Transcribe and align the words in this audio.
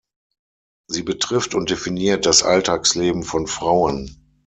Sie 0.87 1.03
betrifft 1.03 1.53
und 1.53 1.69
definiert 1.69 2.25
das 2.25 2.41
Alltagsleben 2.41 3.21
von 3.21 3.45
Frauen. 3.45 4.25